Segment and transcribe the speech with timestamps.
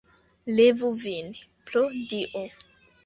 [0.59, 1.29] Levu vin,
[1.67, 2.47] pro Dio!